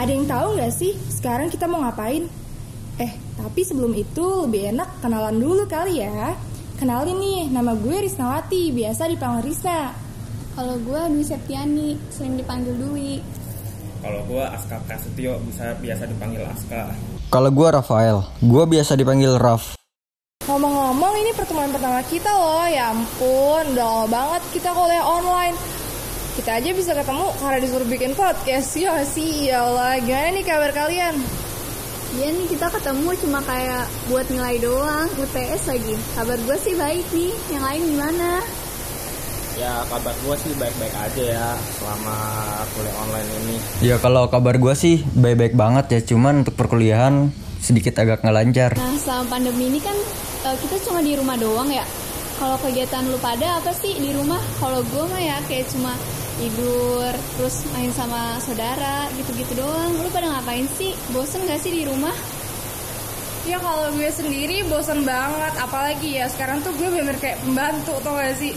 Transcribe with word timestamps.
Ada 0.00 0.16
yang 0.16 0.24
tahu 0.24 0.56
nggak 0.56 0.72
sih 0.72 0.96
sekarang 1.12 1.52
kita 1.52 1.68
mau 1.68 1.84
ngapain? 1.84 2.24
Eh, 2.96 3.12
tapi 3.36 3.60
sebelum 3.68 3.92
itu 3.92 4.48
lebih 4.48 4.72
enak 4.72 5.04
kenalan 5.04 5.36
dulu 5.36 5.68
kali 5.68 6.00
ya. 6.00 6.32
Kenalin 6.80 7.20
nih, 7.20 7.52
nama 7.52 7.76
gue 7.76 8.08
Risnawati, 8.08 8.72
biasa 8.72 9.12
dipanggil 9.12 9.52
Risna. 9.52 9.92
Kalau 10.56 10.80
gue 10.80 11.00
Dwi 11.12 11.20
Septiani, 11.20 12.00
sering 12.08 12.40
dipanggil 12.40 12.80
Dwi. 12.80 13.20
Kalau 14.00 14.24
gue 14.24 14.40
Aska 14.40 14.80
Prasetyo, 14.88 15.36
bisa 15.44 15.76
biasa 15.76 16.08
dipanggil 16.08 16.48
Aska. 16.48 16.96
Kalau 17.28 17.52
gue 17.52 17.68
Rafael, 17.68 18.24
gue 18.40 18.64
biasa 18.72 18.96
dipanggil 18.96 19.36
Raf. 19.36 19.76
Ngomong-ngomong 20.48 21.12
ini 21.20 21.36
pertemuan 21.36 21.68
pertama 21.68 22.00
kita 22.08 22.32
loh, 22.32 22.64
ya 22.72 22.96
ampun, 22.96 23.76
udah 23.76 23.84
lama 23.84 24.06
banget 24.08 24.42
kita 24.56 24.72
kuliah 24.72 25.04
online. 25.04 25.79
Kita 26.40 26.56
aja 26.56 26.72
bisa 26.72 26.96
ketemu 26.96 27.28
karena 27.36 27.58
disuruh 27.60 27.84
bikin 27.84 28.16
podcast, 28.16 28.72
ya 28.72 29.04
sih, 29.04 29.52
ya 29.52 29.60
Allah. 29.60 30.00
Gimana 30.00 30.32
nih 30.32 30.40
kabar 30.40 30.72
kalian? 30.72 31.12
Iya 32.16 32.32
nih 32.32 32.48
kita 32.48 32.72
ketemu 32.72 33.12
cuma 33.20 33.44
kayak 33.44 33.84
buat 34.08 34.24
nilai 34.32 34.56
doang, 34.56 35.04
UTS 35.20 35.68
lagi. 35.68 36.00
Kabar 36.16 36.40
gue 36.40 36.56
sih 36.64 36.72
baik 36.80 37.04
nih, 37.12 37.36
yang 37.52 37.60
lain 37.60 37.82
gimana? 37.92 38.40
Ya 39.60 39.84
kabar 39.92 40.16
gue 40.16 40.36
sih 40.40 40.56
baik-baik 40.56 40.94
aja 40.96 41.22
ya 41.28 41.48
selama 41.76 42.16
kuliah 42.72 42.96
online 43.04 43.30
ini. 43.44 43.56
Ya 43.84 43.96
kalau 44.00 44.24
kabar 44.32 44.56
gue 44.56 44.72
sih 44.72 45.04
baik-baik 45.12 45.52
banget 45.52 45.86
ya, 45.92 46.00
cuman 46.08 46.40
untuk 46.40 46.56
perkuliahan 46.56 47.28
sedikit 47.60 48.00
agak 48.00 48.24
nggak 48.24 48.36
lancar. 48.40 48.70
Nah 48.80 48.96
selama 48.96 49.28
pandemi 49.28 49.68
ini 49.68 49.80
kan 49.84 49.96
uh, 50.48 50.56
kita 50.56 50.88
cuma 50.88 51.04
di 51.04 51.20
rumah 51.20 51.36
doang 51.36 51.68
ya. 51.68 51.84
Kalau 52.40 52.56
kegiatan 52.64 53.04
lu 53.04 53.20
pada 53.20 53.60
apa 53.60 53.76
sih 53.76 53.92
di 54.00 54.16
rumah? 54.16 54.40
Kalau 54.56 54.80
gue 54.80 55.04
mah 55.04 55.20
ya 55.20 55.36
kayak 55.44 55.68
cuma 55.68 55.92
tidur, 56.40 57.12
terus 57.36 57.68
main 57.76 57.92
sama 57.92 58.40
saudara, 58.40 59.12
gitu-gitu 59.20 59.60
doang. 59.60 59.92
Lu 60.00 60.08
pada 60.08 60.32
ngapain 60.40 60.64
sih? 60.80 60.96
Bosen 61.12 61.44
gak 61.44 61.60
sih 61.60 61.68
di 61.68 61.82
rumah? 61.84 62.16
Ya 63.44 63.56
kalau 63.60 63.92
gue 63.92 64.08
sendiri 64.08 64.64
bosen 64.68 65.04
banget, 65.04 65.52
apalagi 65.60 66.16
ya 66.16 66.28
sekarang 66.32 66.64
tuh 66.64 66.72
gue 66.76 66.88
bener 66.88 67.16
kayak 67.20 67.40
pembantu 67.44 67.96
tau 68.00 68.16
gak 68.16 68.36
sih? 68.40 68.56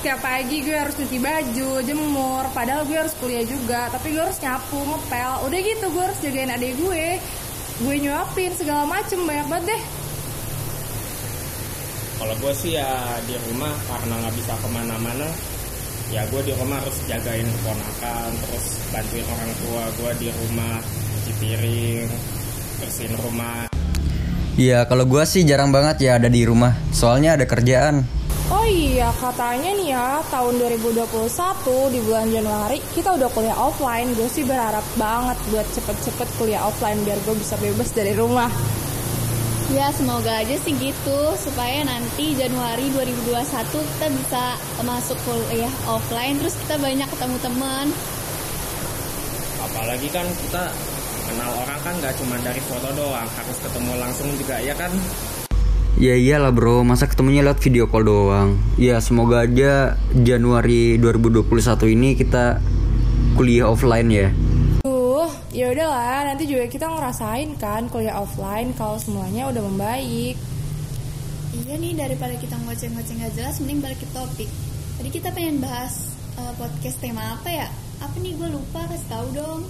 Tiap 0.00 0.20
pagi 0.20 0.60
gue 0.64 0.76
harus 0.76 0.96
cuci 0.96 1.16
baju, 1.20 1.80
jemur, 1.84 2.44
padahal 2.52 2.84
gue 2.84 2.96
harus 3.00 3.16
kuliah 3.16 3.44
juga, 3.44 3.88
tapi 3.92 4.12
gue 4.12 4.20
harus 4.20 4.40
nyapu, 4.40 4.76
ngepel, 4.76 5.32
udah 5.48 5.58
gitu 5.60 5.86
gue 5.92 6.02
harus 6.04 6.18
jagain 6.20 6.52
adik 6.52 6.76
gue, 6.76 7.16
gue 7.80 7.94
nyuapin 8.00 8.52
segala 8.56 8.84
macem 8.84 9.24
banyak 9.24 9.46
banget 9.48 9.76
deh. 9.76 9.82
Kalau 12.20 12.34
gue 12.36 12.52
sih 12.52 12.76
ya 12.76 13.16
di 13.24 13.34
rumah 13.48 13.72
karena 13.88 14.14
nggak 14.20 14.34
bisa 14.36 14.52
ke 14.52 14.68
mana-mana, 14.68 15.28
ya 16.10 16.26
gue 16.26 16.42
di 16.42 16.52
rumah 16.58 16.82
harus 16.82 16.98
jagain 17.06 17.46
keponakan, 17.46 18.30
terus 18.42 18.66
bantuin 18.90 19.26
orang 19.30 19.52
tua 19.62 19.82
gue 19.94 20.10
di 20.18 20.28
rumah 20.34 20.82
cuci 20.82 21.32
piring, 21.38 22.08
bersihin 22.82 23.14
rumah. 23.22 23.70
Ya 24.58 24.82
kalau 24.90 25.06
gue 25.06 25.22
sih 25.22 25.46
jarang 25.46 25.70
banget 25.70 26.10
ya 26.10 26.18
ada 26.18 26.26
di 26.26 26.42
rumah, 26.42 26.74
soalnya 26.90 27.38
ada 27.38 27.46
kerjaan. 27.46 28.02
Oh 28.50 28.66
iya, 28.66 29.14
katanya 29.14 29.70
nih 29.78 29.94
ya, 29.94 30.26
tahun 30.26 30.58
2021 30.58 31.06
di 31.94 32.02
bulan 32.02 32.26
Januari 32.34 32.82
kita 32.98 33.14
udah 33.14 33.30
kuliah 33.30 33.54
offline. 33.54 34.10
Gue 34.18 34.26
sih 34.26 34.42
berharap 34.42 34.82
banget 34.98 35.38
buat 35.54 35.66
cepet-cepet 35.70 36.28
kuliah 36.34 36.66
offline 36.66 36.98
biar 37.06 37.22
gue 37.22 37.38
bisa 37.38 37.54
bebas 37.62 37.94
dari 37.94 38.10
rumah. 38.18 38.50
Ya 39.70 39.86
semoga 39.94 40.42
aja 40.42 40.58
sih 40.66 40.74
gitu 40.82 41.18
supaya 41.38 41.86
nanti 41.86 42.34
Januari 42.34 42.90
2021 42.90 43.46
kita 43.70 44.06
bisa 44.10 44.44
masuk 44.82 45.14
kuliah 45.22 45.70
offline 45.86 46.42
terus 46.42 46.58
kita 46.66 46.74
banyak 46.82 47.06
ketemu 47.06 47.36
teman. 47.38 47.86
Apalagi 49.62 50.10
kan 50.10 50.26
kita 50.26 50.74
kenal 51.30 51.50
orang 51.54 51.78
kan 51.86 51.94
nggak 52.02 52.18
cuma 52.18 52.34
dari 52.42 52.58
foto 52.66 52.90
doang, 52.98 53.30
harus 53.30 53.58
ketemu 53.62 53.92
langsung 54.02 54.26
juga 54.34 54.58
ya 54.58 54.74
kan? 54.74 54.90
Ya 56.02 56.18
iyalah 56.18 56.50
bro, 56.50 56.82
masa 56.82 57.06
ketemunya 57.06 57.46
lewat 57.46 57.62
video 57.62 57.86
call 57.86 58.10
doang. 58.10 58.58
Ya 58.74 58.98
semoga 58.98 59.46
aja 59.46 59.94
Januari 60.10 60.98
2021 60.98 61.46
ini 61.94 62.18
kita 62.18 62.58
kuliah 63.38 63.70
offline 63.70 64.10
ya. 64.10 64.34
Ya 65.50 65.66
udahlah, 65.66 66.30
nanti 66.30 66.46
juga 66.46 66.70
kita 66.70 66.86
ngerasain 66.86 67.58
kan 67.58 67.90
kuliah 67.90 68.22
offline 68.22 68.70
kalau 68.78 68.94
semuanya 69.02 69.50
udah 69.50 69.58
membaik. 69.66 70.38
Iya 71.50 71.74
nih 71.74 71.98
daripada 71.98 72.38
kita 72.38 72.54
ngoceh-ngoceh 72.54 73.14
nggak 73.18 73.34
jelas, 73.34 73.58
mending 73.58 73.82
balik 73.82 73.98
ke 73.98 74.06
topik. 74.14 74.46
Tadi 74.94 75.10
kita 75.10 75.34
pengen 75.34 75.58
bahas 75.58 76.14
uh, 76.38 76.54
podcast 76.54 77.02
tema 77.02 77.34
apa 77.34 77.50
ya? 77.50 77.66
Apa 77.98 78.14
nih 78.22 78.38
gue 78.38 78.46
lupa 78.46 78.86
kasih 78.86 79.08
tahu 79.10 79.26
dong. 79.34 79.60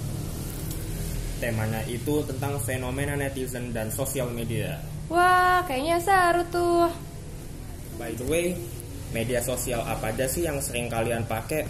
Temanya 1.40 1.80
itu 1.88 2.28
tentang 2.28 2.60
fenomena 2.60 3.16
netizen 3.16 3.72
dan 3.72 3.88
sosial 3.88 4.28
media. 4.28 4.84
Wah, 5.08 5.64
kayaknya 5.64 5.96
seru 5.96 6.44
tuh. 6.52 6.92
By 7.96 8.12
the 8.20 8.28
way, 8.28 8.52
media 9.16 9.40
sosial 9.40 9.80
apa 9.88 10.12
aja 10.12 10.28
sih 10.28 10.44
yang 10.44 10.60
sering 10.60 10.92
kalian 10.92 11.24
pakai? 11.24 11.64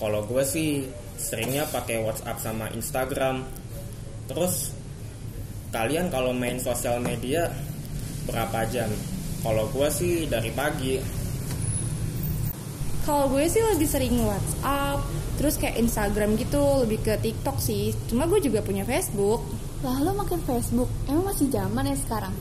Kalau 0.00 0.24
gue 0.24 0.40
sih 0.48 0.88
seringnya 1.20 1.68
pakai 1.68 2.00
WhatsApp 2.00 2.40
sama 2.40 2.72
Instagram. 2.72 3.44
Terus 4.32 4.72
kalian 5.68 6.08
kalau 6.08 6.32
main 6.32 6.56
sosial 6.56 7.04
media 7.04 7.52
berapa 8.24 8.64
jam? 8.72 8.88
Kalau 9.44 9.68
gue 9.68 9.88
sih 9.92 10.24
dari 10.24 10.48
pagi. 10.56 10.96
Kalau 13.04 13.28
gue 13.28 13.44
sih 13.44 13.60
lebih 13.60 13.88
sering 13.88 14.16
WhatsApp, 14.24 15.04
terus 15.36 15.60
kayak 15.60 15.76
Instagram 15.76 16.40
gitu, 16.40 16.84
lebih 16.84 17.04
ke 17.04 17.20
TikTok 17.20 17.60
sih. 17.60 17.92
Cuma 18.08 18.24
gue 18.24 18.40
juga 18.40 18.64
punya 18.64 18.88
Facebook. 18.88 19.44
Lah 19.84 20.00
lo 20.00 20.16
makin 20.16 20.40
Facebook, 20.44 20.88
emang 21.08 21.32
masih 21.32 21.48
zaman 21.48 21.88
ya 21.88 21.96
sekarang? 21.96 22.34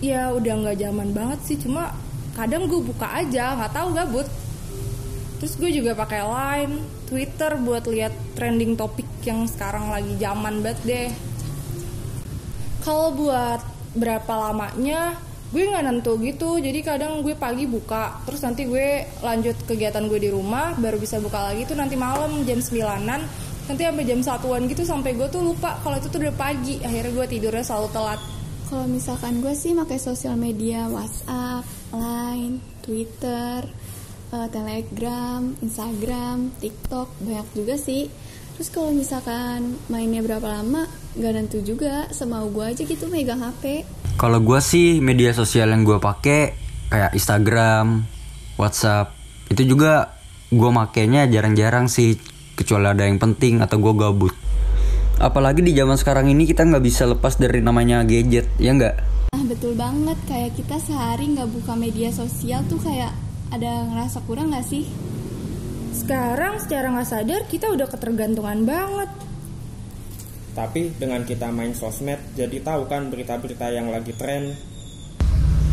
Ya 0.00 0.32
udah 0.32 0.52
nggak 0.64 0.80
zaman 0.80 1.12
banget 1.12 1.40
sih, 1.44 1.56
cuma 1.60 1.92
kadang 2.32 2.64
gue 2.64 2.80
buka 2.80 3.08
aja, 3.08 3.56
nggak 3.56 3.72
tahu 3.76 3.88
gabut. 3.92 4.28
Terus 5.38 5.54
gue 5.54 5.70
juga 5.70 5.94
pakai 5.94 6.26
Line, 6.26 6.74
Twitter 7.06 7.54
buat 7.62 7.86
lihat 7.86 8.10
trending 8.34 8.74
topik 8.74 9.06
yang 9.22 9.46
sekarang 9.46 9.86
lagi 9.94 10.18
zaman 10.18 10.60
banget 10.66 10.78
deh. 10.82 11.08
Kalau 12.82 13.14
buat 13.14 13.62
berapa 13.94 14.32
lamanya, 14.50 15.14
gue 15.54 15.62
nggak 15.62 15.84
nentu 15.86 16.18
gitu. 16.18 16.58
Jadi 16.58 16.82
kadang 16.82 17.22
gue 17.22 17.38
pagi 17.38 17.70
buka, 17.70 18.18
terus 18.26 18.42
nanti 18.42 18.66
gue 18.66 19.06
lanjut 19.22 19.54
kegiatan 19.62 20.02
gue 20.10 20.18
di 20.18 20.30
rumah, 20.34 20.74
baru 20.74 20.98
bisa 20.98 21.22
buka 21.22 21.54
lagi 21.54 21.64
tuh 21.70 21.78
nanti 21.78 21.94
malam 21.94 22.42
jam 22.42 22.58
9-an. 22.58 23.22
Nanti 23.68 23.82
sampai 23.84 24.04
jam 24.08 24.20
satuan 24.24 24.64
gitu 24.64 24.80
sampai 24.82 25.12
gue 25.12 25.28
tuh 25.28 25.44
lupa 25.44 25.76
kalau 25.84 26.00
itu 26.00 26.08
tuh 26.10 26.18
udah 26.18 26.34
pagi. 26.34 26.80
Akhirnya 26.82 27.12
gue 27.14 27.26
tidurnya 27.30 27.62
selalu 27.62 27.88
telat. 27.94 28.20
Kalau 28.68 28.84
misalkan 28.90 29.40
gue 29.40 29.54
sih 29.56 29.72
pakai 29.76 29.96
sosial 30.00 30.36
media 30.36 30.88
WhatsApp, 30.88 31.64
Line, 31.92 32.60
Twitter, 32.84 33.64
uh, 34.32 34.48
Telegram, 34.52 35.40
Instagram, 35.60 36.52
TikTok 36.60 37.08
banyak 37.24 37.48
juga 37.56 37.74
sih. 37.80 38.08
Terus 38.58 38.68
kalau 38.74 38.90
misalkan 38.90 39.78
mainnya 39.86 40.18
berapa 40.18 40.42
lama, 40.42 40.90
nggak 41.14 41.32
nentu 41.32 41.62
juga. 41.62 42.10
Semau 42.10 42.50
gue 42.50 42.74
aja 42.74 42.82
gitu 42.82 43.06
megang 43.06 43.38
HP. 43.38 43.86
Kalau 44.18 44.42
gue 44.42 44.58
sih 44.58 44.98
media 44.98 45.30
sosial 45.30 45.70
yang 45.70 45.86
gue 45.86 46.02
pakai 46.02 46.58
kayak 46.90 47.14
Instagram, 47.14 48.02
WhatsApp 48.58 49.14
itu 49.48 49.62
juga 49.76 50.18
gue 50.50 50.70
makainya 50.74 51.30
jarang-jarang 51.30 51.86
sih 51.86 52.18
kecuali 52.58 52.90
ada 52.90 53.06
yang 53.06 53.22
penting 53.22 53.62
atau 53.62 53.78
gue 53.78 53.94
gabut. 53.94 54.34
Apalagi 55.22 55.62
di 55.62 55.74
zaman 55.74 55.94
sekarang 55.94 56.26
ini 56.30 56.42
kita 56.46 56.66
nggak 56.66 56.82
bisa 56.82 57.06
lepas 57.06 57.38
dari 57.38 57.62
namanya 57.62 58.02
gadget, 58.02 58.50
ya 58.58 58.74
nggak? 58.74 58.94
Nah 59.34 59.44
betul 59.46 59.78
banget, 59.78 60.18
kayak 60.26 60.58
kita 60.58 60.82
sehari 60.82 61.30
nggak 61.30 61.46
buka 61.46 61.78
media 61.78 62.10
sosial 62.10 62.66
tuh 62.66 62.82
kayak 62.82 63.14
ada 63.48 63.88
ngerasa 63.88 64.24
kurang 64.28 64.52
nggak 64.52 64.66
sih? 64.66 64.84
Sekarang 65.96 66.60
secara 66.60 66.92
nggak 66.92 67.08
sadar 67.08 67.40
kita 67.48 67.72
udah 67.72 67.88
ketergantungan 67.88 68.64
banget. 68.68 69.10
Tapi 70.52 70.90
dengan 70.98 71.22
kita 71.22 71.54
main 71.54 71.72
sosmed, 71.72 72.18
jadi 72.34 72.58
tahu 72.60 72.90
kan 72.90 73.08
berita-berita 73.08 73.70
yang 73.70 73.94
lagi 73.94 74.10
tren. 74.16 74.58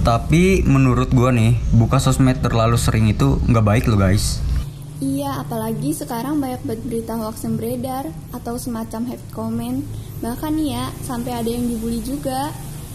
Tapi 0.06 0.62
menurut 0.62 1.10
gue 1.10 1.30
nih, 1.34 1.58
buka 1.74 1.98
sosmed 1.98 2.38
terlalu 2.38 2.78
sering 2.78 3.10
itu 3.10 3.42
nggak 3.50 3.66
baik 3.66 3.86
loh 3.90 3.98
guys. 3.98 4.38
Iya, 5.02 5.44
apalagi 5.44 5.92
sekarang 5.92 6.40
banyak 6.40 6.62
banget 6.64 6.82
berita 6.88 7.20
hoax 7.20 7.44
yang 7.44 7.60
beredar 7.60 8.08
atau 8.32 8.56
semacam 8.56 9.12
hate 9.12 9.28
comment. 9.36 9.84
Bahkan 10.24 10.52
nih 10.56 10.70
ya, 10.78 10.86
sampai 11.04 11.36
ada 11.36 11.50
yang 11.52 11.68
dibully 11.68 12.00
juga. 12.00 12.54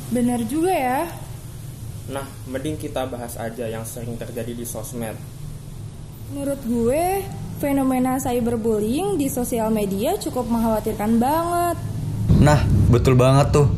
Bener 0.09 0.41
juga 0.49 0.73
ya. 0.73 1.00
Nah, 2.08 2.25
mending 2.49 2.81
kita 2.81 3.05
bahas 3.05 3.37
aja 3.37 3.69
yang 3.69 3.85
sering 3.85 4.17
terjadi 4.17 4.56
di 4.56 4.64
sosmed. 4.64 5.19
Menurut 6.32 6.61
gue, 6.64 7.26
fenomena 7.61 8.17
cyberbullying 8.17 9.20
di 9.20 9.29
sosial 9.29 9.69
media 9.69 10.17
cukup 10.17 10.49
mengkhawatirkan 10.49 11.20
banget. 11.20 11.76
Nah, 12.41 12.64
betul 12.88 13.19
banget 13.19 13.52
tuh. 13.52 13.69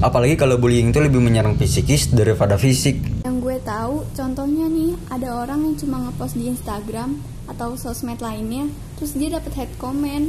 Apalagi 0.00 0.36
kalau 0.36 0.56
bullying 0.56 0.92
itu 0.92 1.00
lebih 1.00 1.20
menyerang 1.20 1.56
psikis 1.56 2.12
daripada 2.12 2.56
fisik. 2.60 3.24
Yang 3.24 3.36
gue 3.40 3.56
tahu, 3.64 4.04
contohnya 4.16 4.66
nih, 4.68 4.96
ada 5.12 5.44
orang 5.44 5.60
yang 5.64 5.76
cuma 5.76 6.08
ngepost 6.08 6.36
di 6.36 6.48
Instagram 6.48 7.20
atau 7.48 7.76
sosmed 7.76 8.20
lainnya, 8.20 8.68
terus 8.96 9.12
dia 9.16 9.32
dapat 9.32 9.52
hate 9.56 9.76
comment. 9.80 10.28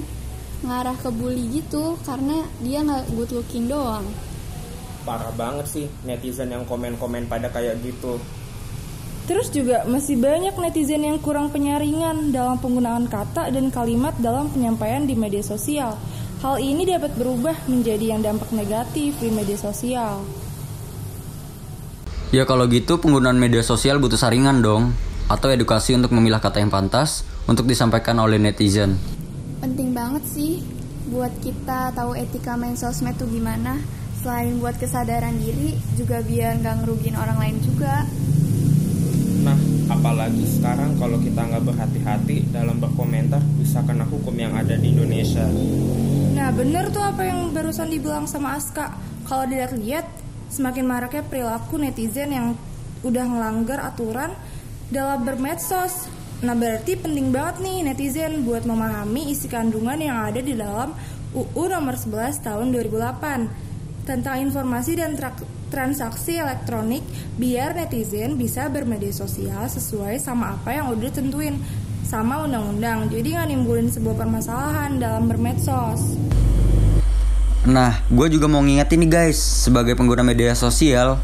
ngarah 0.61 0.93
ke 0.93 1.09
bully 1.09 1.57
gitu 1.57 1.97
karena 2.05 2.45
dia 2.61 2.85
nggak 2.85 3.17
good 3.17 3.33
looking 3.33 3.65
doang. 3.65 4.05
Parah 5.01 5.33
banget 5.33 5.65
sih 5.65 5.85
netizen 6.05 6.53
yang 6.53 6.63
komen-komen 6.69 7.25
pada 7.25 7.49
kayak 7.49 7.81
gitu. 7.81 8.21
Terus 9.25 9.53
juga 9.53 9.85
masih 9.85 10.17
banyak 10.17 10.57
netizen 10.57 11.05
yang 11.05 11.21
kurang 11.21 11.53
penyaringan 11.53 12.33
dalam 12.33 12.57
penggunaan 12.57 13.05
kata 13.07 13.53
dan 13.53 13.69
kalimat 13.69 14.17
dalam 14.17 14.49
penyampaian 14.49 15.05
di 15.05 15.13
media 15.13 15.39
sosial. 15.45 15.95
Hal 16.41 16.57
ini 16.57 16.89
dapat 16.89 17.13
berubah 17.13 17.53
menjadi 17.69 18.17
yang 18.17 18.25
dampak 18.25 18.49
negatif 18.49 19.13
di 19.21 19.29
media 19.29 19.55
sosial. 19.55 20.25
Ya 22.33 22.49
kalau 22.49 22.65
gitu 22.65 22.97
penggunaan 22.97 23.37
media 23.37 23.61
sosial 23.61 24.01
butuh 24.01 24.17
saringan 24.17 24.63
dong 24.65 24.95
atau 25.29 25.47
edukasi 25.53 25.93
untuk 25.93 26.11
memilah 26.17 26.41
kata 26.41 26.59
yang 26.59 26.73
pantas 26.73 27.23
untuk 27.45 27.69
disampaikan 27.69 28.17
oleh 28.19 28.41
netizen. 28.41 28.97
Penting 29.61 29.93
banget 29.93 30.23
sih 30.25 30.65
buat 31.13 31.31
kita 31.45 31.93
tahu 31.93 32.17
etika 32.17 32.57
main 32.57 32.73
sosmed 32.75 33.15
tuh 33.15 33.29
gimana. 33.29 33.77
Selain 34.21 34.53
buat 34.61 34.77
kesadaran 34.77 35.33
diri, 35.41 35.73
juga 35.97 36.21
biar 36.21 36.61
nggak 36.61 36.85
ngerugin 36.85 37.17
orang 37.17 37.37
lain 37.41 37.57
juga. 37.65 38.05
Nah, 39.41 39.57
apalagi 39.89 40.45
sekarang 40.45 40.93
kalau 41.01 41.17
kita 41.17 41.41
nggak 41.41 41.65
berhati-hati 41.65 42.53
dalam 42.53 42.77
berkomentar 42.77 43.41
bisa 43.57 43.81
kena 43.81 44.05
hukum 44.05 44.37
yang 44.37 44.53
ada 44.53 44.77
di 44.77 44.93
Indonesia. 44.93 45.49
Nah 46.31 46.49
bener 46.49 46.89
tuh 46.89 47.05
apa 47.05 47.27
yang 47.27 47.51
barusan 47.53 47.91
dibilang 47.91 48.25
sama 48.25 48.57
Aska 48.57 48.97
Kalau 49.29 49.45
dilihat-lihat 49.45 50.09
semakin 50.49 50.89
maraknya 50.89 51.23
perilaku 51.27 51.77
netizen 51.77 52.33
yang 52.33 52.47
udah 53.05 53.25
ngelanggar 53.29 53.77
aturan 53.83 54.33
dalam 54.89 55.21
bermedsos 55.21 56.09
Nah 56.41 56.57
berarti 56.57 56.97
penting 56.97 57.29
banget 57.29 57.61
nih 57.61 57.77
netizen 57.85 58.41
buat 58.41 58.65
memahami 58.65 59.29
isi 59.29 59.45
kandungan 59.45 60.01
yang 60.01 60.17
ada 60.17 60.41
di 60.41 60.57
dalam 60.57 60.97
UU 61.37 61.63
nomor 61.69 61.93
11 61.93 62.41
tahun 62.41 62.73
2008 62.73 63.70
Tentang 64.01 64.41
informasi 64.41 64.97
dan 64.97 65.13
tra- 65.13 65.45
transaksi 65.69 66.41
elektronik 66.41 67.05
biar 67.37 67.77
netizen 67.77 68.33
bisa 68.35 68.65
bermedia 68.67 69.13
sosial 69.13 69.69
sesuai 69.69 70.17
sama 70.17 70.57
apa 70.57 70.73
yang 70.73 70.89
udah 70.89 71.05
ditentuin 71.07 71.55
sama 72.01 72.43
undang-undang. 72.43 73.07
Jadi 73.07 73.37
nggak 73.37 73.47
nimbulin 73.53 73.87
sebuah 73.87 74.17
permasalahan 74.19 74.97
dalam 74.97 75.29
bermedsos. 75.29 76.17
Nah, 77.61 78.01
gue 78.09 78.27
juga 78.33 78.49
mau 78.49 78.65
ngingetin 78.65 79.05
nih 79.05 79.09
guys, 79.09 79.37
sebagai 79.37 79.93
pengguna 79.93 80.25
media 80.25 80.57
sosial, 80.57 81.21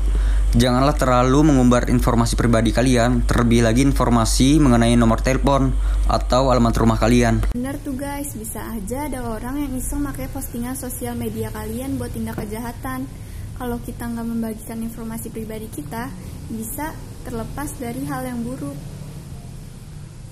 janganlah 0.56 0.96
terlalu 0.96 1.52
mengumbar 1.52 1.92
informasi 1.92 2.40
pribadi 2.40 2.72
kalian, 2.72 3.28
terlebih 3.28 3.68
lagi 3.68 3.84
informasi 3.84 4.62
mengenai 4.64 4.96
nomor 4.96 5.20
telepon 5.20 5.76
atau 6.08 6.48
alamat 6.48 6.72
rumah 6.80 6.96
kalian. 6.96 7.52
Bener 7.52 7.76
tuh 7.84 8.00
guys, 8.00 8.32
bisa 8.38 8.64
aja 8.72 9.12
ada 9.12 9.28
orang 9.28 9.68
yang 9.68 9.74
iseng 9.76 10.08
pakai 10.08 10.32
postingan 10.32 10.80
sosial 10.80 11.20
media 11.20 11.52
kalian 11.52 12.00
buat 12.00 12.16
tindak 12.16 12.40
kejahatan. 12.40 13.04
Kalau 13.58 13.82
kita 13.82 14.06
nggak 14.06 14.28
membagikan 14.30 14.80
informasi 14.80 15.34
pribadi 15.34 15.68
kita, 15.68 16.08
bisa 16.48 16.94
terlepas 17.28 17.74
dari 17.76 18.06
hal 18.08 18.24
yang 18.24 18.46
buruk. 18.46 18.78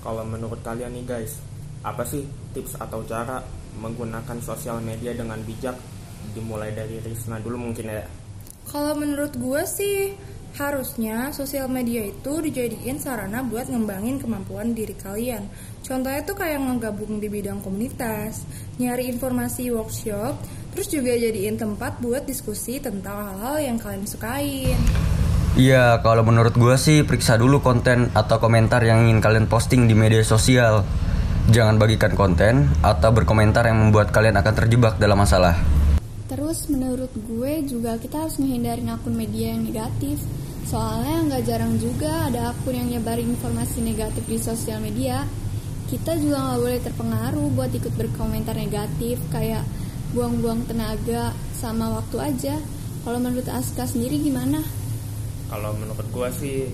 Kalau 0.06 0.22
menurut 0.22 0.62
kalian 0.62 0.94
nih 0.94 1.04
guys, 1.04 1.42
apa 1.82 2.06
sih 2.06 2.24
tips 2.54 2.78
atau 2.78 3.02
cara 3.04 3.42
menggunakan 3.82 4.38
sosial 4.40 4.80
media 4.80 5.12
dengan 5.18 5.42
bijak? 5.42 5.74
Dimulai 6.38 6.72
dari 6.72 7.02
Risna 7.02 7.42
dulu 7.42 7.58
mungkin 7.58 7.90
ya. 7.90 8.25
Kalau 8.66 8.98
menurut 8.98 9.38
gue 9.38 9.62
sih 9.70 10.18
harusnya 10.56 11.36
sosial 11.36 11.68
media 11.68 12.08
itu 12.08 12.40
dijadiin 12.40 12.96
sarana 12.96 13.44
buat 13.44 13.68
ngembangin 13.68 14.24
kemampuan 14.24 14.72
diri 14.72 14.96
kalian. 14.96 15.46
Contohnya 15.84 16.24
tuh 16.24 16.40
kayak 16.40 16.64
ngegabung 16.64 17.20
di 17.20 17.28
bidang 17.28 17.60
komunitas, 17.60 18.48
nyari 18.80 19.12
informasi 19.12 19.70
workshop, 19.70 20.40
terus 20.74 20.88
juga 20.90 21.14
jadiin 21.14 21.60
tempat 21.60 22.00
buat 22.00 22.24
diskusi 22.24 22.80
tentang 22.80 23.36
hal-hal 23.36 23.76
yang 23.76 23.78
kalian 23.78 24.08
sukain. 24.08 24.80
Iya, 25.56 26.04
kalau 26.04 26.24
menurut 26.28 26.56
gue 26.56 26.76
sih 26.76 27.04
periksa 27.08 27.40
dulu 27.40 27.64
konten 27.64 28.12
atau 28.12 28.44
komentar 28.44 28.84
yang 28.84 29.08
ingin 29.08 29.24
kalian 29.24 29.48
posting 29.48 29.88
di 29.88 29.96
media 29.96 30.20
sosial. 30.24 30.84
Jangan 31.48 31.78
bagikan 31.78 32.18
konten 32.18 32.74
atau 32.82 33.14
berkomentar 33.14 33.64
yang 33.70 33.78
membuat 33.78 34.10
kalian 34.10 34.36
akan 34.42 34.54
terjebak 34.58 34.98
dalam 34.98 35.22
masalah. 35.22 35.75
Terus 36.26 36.66
menurut 36.74 37.14
gue 37.14 37.54
juga 37.70 38.02
kita 38.02 38.26
harus 38.26 38.42
ngehindarin 38.42 38.90
akun 38.90 39.14
media 39.14 39.54
yang 39.54 39.62
negatif. 39.62 40.18
Soalnya 40.66 41.22
nggak 41.30 41.44
jarang 41.46 41.78
juga 41.78 42.26
ada 42.26 42.50
akun 42.50 42.74
yang 42.74 42.90
nyebarin 42.90 43.30
informasi 43.38 43.86
negatif 43.86 44.26
di 44.26 44.38
sosial 44.42 44.82
media. 44.82 45.22
Kita 45.86 46.18
juga 46.18 46.42
nggak 46.42 46.60
boleh 46.66 46.80
terpengaruh 46.82 47.48
buat 47.54 47.70
ikut 47.70 47.94
berkomentar 47.94 48.58
negatif 48.58 49.22
kayak 49.30 49.62
buang-buang 50.18 50.66
tenaga 50.66 51.30
sama 51.54 51.94
waktu 52.02 52.18
aja. 52.18 52.56
Kalau 53.06 53.22
menurut 53.22 53.46
Aska 53.46 53.86
sendiri 53.86 54.18
gimana? 54.18 54.66
Kalau 55.46 55.78
menurut 55.78 56.10
gua 56.10 56.34
sih 56.34 56.66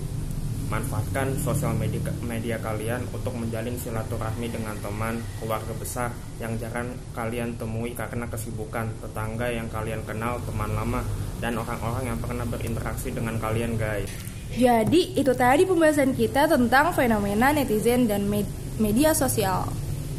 manfaatkan 0.72 1.36
sosial 1.44 1.76
media 1.76 2.00
media 2.24 2.56
kalian 2.56 3.04
untuk 3.12 3.36
menjalin 3.36 3.76
silaturahmi 3.76 4.48
dengan 4.48 4.72
teman, 4.80 5.20
keluarga 5.36 5.76
besar 5.76 6.08
yang 6.40 6.56
jarang 6.56 6.96
kalian 7.12 7.52
temui 7.60 7.92
karena 7.92 8.24
kesibukan, 8.32 8.88
tetangga 9.04 9.52
yang 9.52 9.68
kalian 9.68 10.00
kenal, 10.08 10.40
teman 10.48 10.72
lama, 10.72 11.04
dan 11.44 11.60
orang-orang 11.60 12.16
yang 12.16 12.18
pernah 12.24 12.48
berinteraksi 12.48 13.12
dengan 13.12 13.36
kalian, 13.36 13.76
guys. 13.76 14.08
Jadi 14.56 15.12
itu 15.16 15.32
tadi 15.36 15.68
pembahasan 15.68 16.16
kita 16.16 16.48
tentang 16.48 16.96
fenomena 16.96 17.52
netizen 17.52 18.08
dan 18.08 18.24
med- 18.28 18.48
media 18.80 19.12
sosial. 19.12 19.68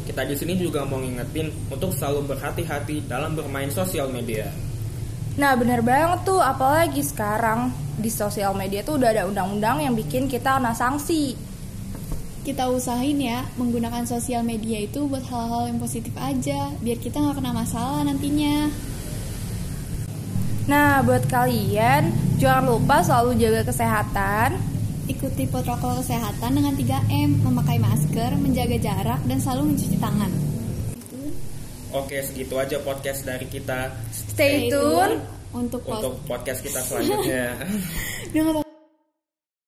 Kita 0.06 0.22
di 0.22 0.38
sini 0.38 0.54
juga 0.54 0.86
mau 0.86 1.02
ngingetin 1.02 1.50
untuk 1.70 1.90
selalu 1.90 2.34
berhati-hati 2.34 3.10
dalam 3.10 3.34
bermain 3.34 3.70
sosial 3.74 4.10
media. 4.10 4.50
Nah 5.34 5.58
bener 5.58 5.82
banget 5.82 6.22
tuh 6.22 6.38
apalagi 6.38 7.02
sekarang 7.02 7.74
di 7.98 8.06
sosial 8.06 8.54
media 8.54 8.86
tuh 8.86 9.02
udah 9.02 9.10
ada 9.10 9.26
undang-undang 9.26 9.82
yang 9.82 9.94
bikin 9.98 10.30
kita 10.30 10.62
kena 10.62 10.70
sanksi. 10.70 11.34
Kita 12.46 12.70
usahain 12.70 13.18
ya 13.18 13.42
menggunakan 13.58 14.06
sosial 14.06 14.46
media 14.46 14.78
itu 14.84 15.10
buat 15.10 15.26
hal-hal 15.26 15.74
yang 15.74 15.78
positif 15.82 16.12
aja, 16.14 16.70
biar 16.78 16.98
kita 17.02 17.18
nggak 17.18 17.42
kena 17.42 17.50
masalah 17.50 18.06
nantinya. 18.06 18.70
Nah 20.70 21.02
buat 21.02 21.26
kalian 21.26 22.14
jangan 22.38 22.64
lupa 22.70 23.02
selalu 23.02 23.34
jaga 23.42 23.66
kesehatan. 23.66 24.54
Ikuti 25.10 25.50
protokol 25.50 26.00
kesehatan 26.00 26.56
dengan 26.56 26.78
3M, 26.78 27.42
memakai 27.44 27.76
masker, 27.76 28.38
menjaga 28.40 28.78
jarak, 28.80 29.20
dan 29.28 29.36
selalu 29.36 29.74
mencuci 29.74 29.98
tangan. 30.00 30.53
Oke, 31.94 32.18
segitu 32.26 32.58
aja 32.58 32.82
podcast 32.82 33.22
dari 33.22 33.46
kita. 33.46 33.94
Stay 34.10 34.66
tune. 34.66 35.22
untuk, 35.54 35.86
Untuk 35.86 36.18
podcast 36.26 36.58
kita 36.66 36.82
selanjutnya. 36.82 37.54